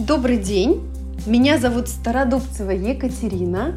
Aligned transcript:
Добрый 0.00 0.38
день! 0.38 0.82
Меня 1.24 1.56
зовут 1.56 1.88
Стародубцева 1.88 2.72
Екатерина. 2.72 3.74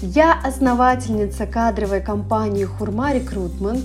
Я 0.00 0.32
основательница 0.42 1.44
кадровой 1.44 2.00
компании 2.00 2.64
Хурма 2.64 3.12
Рекрутмент, 3.12 3.84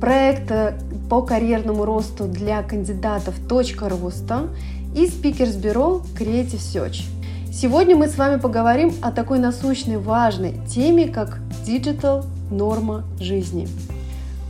проекта 0.00 0.76
по 1.08 1.22
карьерному 1.22 1.84
росту 1.84 2.24
для 2.24 2.64
кандидатов 2.64 3.36
«Точка 3.48 3.88
роста» 3.88 4.48
и 4.96 5.06
спикерс-бюро 5.06 6.02
Creative 6.18 6.58
Search. 6.58 7.04
Сегодня 7.52 7.94
мы 7.94 8.08
с 8.08 8.18
вами 8.18 8.40
поговорим 8.40 8.92
о 9.00 9.12
такой 9.12 9.38
насущной 9.38 9.98
важной 9.98 10.56
теме, 10.66 11.06
как 11.06 11.38
Digital 11.64 12.24
норма 12.50 13.04
жизни. 13.20 13.68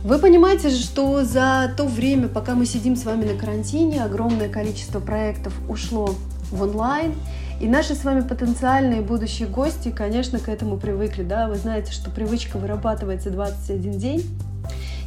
Вы 0.03 0.17
понимаете, 0.17 0.71
что 0.71 1.23
за 1.23 1.71
то 1.77 1.85
время, 1.85 2.29
пока 2.29 2.55
мы 2.55 2.65
сидим 2.65 2.95
с 2.95 3.05
вами 3.05 3.25
на 3.25 3.37
карантине, 3.39 4.03
огромное 4.03 4.49
количество 4.49 4.99
проектов 4.99 5.53
ушло 5.69 6.15
в 6.53 6.61
онлайн, 6.61 7.13
и 7.59 7.67
наши 7.67 7.95
с 7.95 8.03
вами 8.03 8.21
потенциальные 8.21 9.01
будущие 9.01 9.47
гости, 9.47 9.89
конечно, 9.89 10.39
к 10.39 10.49
этому 10.49 10.77
привыкли. 10.77 11.23
Да? 11.23 11.47
Вы 11.47 11.55
знаете, 11.55 11.91
что 11.91 12.09
привычка 12.09 12.57
вырабатывается 12.57 13.29
21 13.29 13.91
день, 13.97 14.39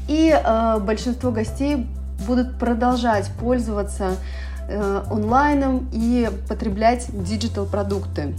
и 0.09 0.31
э, 0.31 0.79
большинство 0.81 1.31
гостей 1.31 1.87
будут 2.27 2.59
продолжать 2.59 3.31
пользоваться 3.39 4.17
э, 4.69 5.03
онлайном 5.11 5.89
и 5.93 6.31
потреблять 6.49 7.07
digital 7.13 7.67
продукты. 7.67 8.35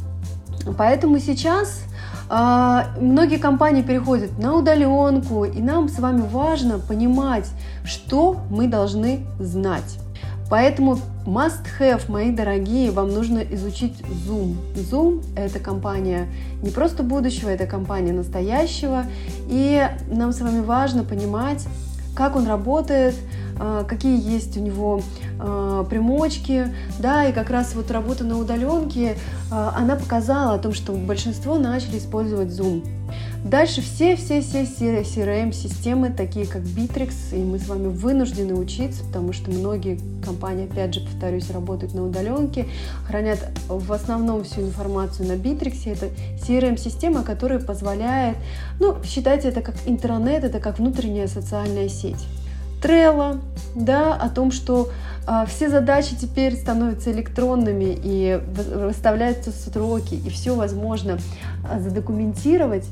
Поэтому 0.78 1.20
сейчас 1.20 1.84
э, 2.30 2.80
многие 3.00 3.38
компании 3.38 3.82
переходят 3.82 4.38
на 4.40 4.56
удаленку, 4.56 5.46
и 5.46 5.62
нам 5.62 5.90
с 5.90 6.00
вами 6.00 6.22
важно 6.22 6.80
понимать, 6.80 7.48
что 7.84 8.38
мы 8.50 8.68
должны 8.68 9.26
знать. 9.40 10.00
Поэтому 10.50 10.98
must 11.26 11.66
have, 11.80 12.10
мои 12.10 12.32
дорогие, 12.32 12.92
вам 12.92 13.14
нужно 13.14 13.40
изучить 13.40 14.00
Zoom. 14.28 14.56
Zoom– 14.76 15.24
это 15.36 15.60
компания 15.60 16.28
не 16.62 16.70
просто 16.70 17.04
будущего, 17.04 17.50
это 17.50 17.66
компания 17.66 18.14
настоящего. 18.14 19.04
И 19.50 19.86
нам 20.08 20.32
с 20.32 20.40
вами 20.40 20.62
важно 20.62 21.04
понимать, 21.04 21.66
как 22.16 22.36
он 22.36 22.48
работает, 22.48 23.16
а, 23.60 23.84
какие 23.84 24.20
есть 24.20 24.56
у 24.58 24.62
него 24.62 25.02
а, 25.40 25.84
примочки, 25.84 26.74
да, 27.00 27.26
и 27.26 27.34
как 27.34 27.50
раз 27.50 27.76
вот 27.76 27.92
работа 27.92 28.24
на 28.24 28.38
удаленке, 28.38 29.18
а, 29.52 29.74
она 29.76 29.98
показала 29.98 30.54
о 30.54 30.60
том, 30.60 30.74
что 30.74 30.94
большинство 30.94 31.58
начали 31.58 31.98
использовать 31.98 32.50
Zoom. 32.50 32.86
Дальше 33.48 33.82
все-все-все 33.82 34.64
CRM-системы, 34.64 36.10
такие 36.10 36.46
как 36.46 36.64
Bittrex, 36.64 37.14
и 37.32 37.38
мы 37.38 37.60
с 37.60 37.70
вами 37.70 37.88
вынуждены 37.88 38.54
учиться, 38.56 39.06
потому 39.06 39.32
что 39.32 39.52
многие 39.52 40.02
компании, 40.22 40.66
опять 40.70 40.94
же, 40.94 41.00
повторюсь, 41.00 41.50
работают 41.52 41.94
на 41.94 42.04
удаленке, 42.04 42.66
хранят 43.08 43.40
в 43.70 43.94
основном 43.94 44.44
всю 44.44 44.64
информацию 44.64 45.30
на 45.30 45.38
Bittrex. 45.40 45.90
Это 45.90 46.10
CRM-система, 46.46 47.24
которая 47.24 47.60
позволяет, 47.60 48.36
ну, 48.82 48.98
считайте 49.06 49.48
это 49.48 49.62
как 49.62 49.76
интернет, 49.86 50.44
это 50.44 50.60
как 50.60 50.80
внутренняя 50.80 51.28
социальная 51.28 51.88
сеть. 51.88 52.28
Trello, 52.82 53.40
да, 53.76 54.14
о 54.14 54.30
том, 54.30 54.52
что 54.52 54.90
а, 55.26 55.46
все 55.46 55.70
задачи 55.70 56.16
теперь 56.16 56.56
становятся 56.56 57.12
электронными 57.12 57.98
и 58.02 58.40
выставляются 58.76 59.52
сроки, 59.52 60.16
и 60.16 60.30
все 60.30 60.56
возможно 60.56 61.18
а, 61.70 61.80
задокументировать, 61.80 62.86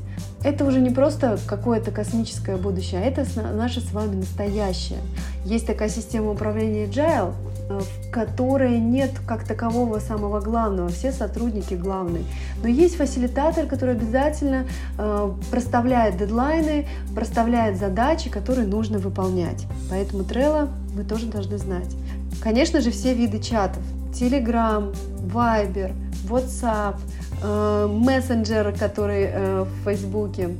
это 0.44 0.64
уже 0.64 0.80
не 0.80 0.90
просто 0.90 1.38
какое-то 1.46 1.90
космическое 1.90 2.56
будущее, 2.56 3.00
а 3.00 3.04
это 3.04 3.24
наше 3.54 3.80
с 3.80 3.92
вами 3.92 4.16
настоящее. 4.16 4.98
Есть 5.44 5.66
такая 5.66 5.88
система 5.88 6.30
управления 6.30 6.86
Agile, 6.86 7.32
Э, 7.32 7.45
в 7.68 8.10
которой 8.10 8.78
нет 8.78 9.10
как 9.26 9.44
такового 9.44 9.98
самого 9.98 10.40
главного, 10.40 10.88
все 10.88 11.12
сотрудники 11.12 11.74
главные. 11.74 12.24
Но 12.62 12.68
есть 12.68 12.96
фасилитатор, 12.96 13.66
который 13.66 13.94
обязательно 13.94 14.66
э, 14.98 15.32
проставляет 15.50 16.16
дедлайны, 16.16 16.86
проставляет 17.14 17.78
задачи, 17.78 18.30
которые 18.30 18.66
нужно 18.66 18.98
выполнять. 18.98 19.66
Поэтому 19.90 20.22
Trello 20.22 20.68
вы 20.94 21.04
тоже 21.04 21.26
должны 21.26 21.58
знать. 21.58 21.94
Конечно 22.40 22.80
же, 22.80 22.90
все 22.90 23.14
виды 23.14 23.40
чатов. 23.40 23.82
Telegram, 24.12 24.94
Viber, 25.32 25.92
WhatsApp, 26.28 26.96
э, 27.42 27.86
мессенджер, 27.90 28.72
который 28.78 29.24
э, 29.28 29.62
в 29.62 29.84
Фейсбуке. 29.84 30.50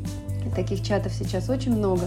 Таких 0.54 0.82
чатов 0.82 1.12
сейчас 1.12 1.48
очень 1.48 1.76
много, 1.76 2.02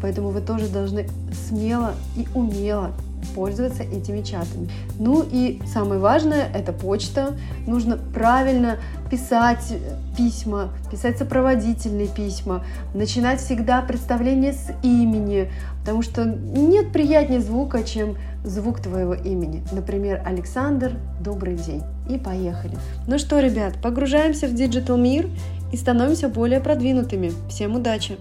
поэтому 0.00 0.30
вы 0.30 0.40
тоже 0.40 0.66
должны 0.68 1.06
смело 1.46 1.92
и 2.16 2.26
умело 2.34 2.92
пользоваться 3.34 3.82
этими 3.82 4.22
чатами. 4.22 4.68
Ну 4.98 5.24
и 5.30 5.60
самое 5.66 6.00
важное– 6.00 6.48
это 6.54 6.72
почта. 6.72 7.34
Нужно 7.66 7.96
правильно 7.96 8.78
писать 9.10 9.74
письма, 10.16 10.70
писать 10.90 11.18
сопроводительные 11.18 12.08
письма, 12.08 12.64
начинать 12.94 13.40
всегда 13.40 13.82
представление 13.82 14.52
с 14.52 14.72
имени, 14.82 15.50
потому 15.80 16.02
что 16.02 16.24
нет 16.24 16.92
приятнее 16.92 17.40
звука, 17.40 17.82
чем 17.82 18.16
звук 18.44 18.80
твоего 18.80 19.14
имени. 19.14 19.62
Например, 19.72 20.22
Александр, 20.24 20.92
добрый 21.20 21.56
день. 21.56 21.82
И 22.08 22.18
поехали. 22.18 22.76
Ну 23.06 23.18
что, 23.18 23.38
ребят, 23.38 23.74
погружаемся 23.82 24.48
в 24.48 24.54
digital 24.54 24.96
мир 24.96 25.28
и 25.72 25.76
становимся 25.76 26.28
более 26.28 26.60
продвинутыми. 26.60 27.32
Всем 27.48 27.76
удачи! 27.76 28.18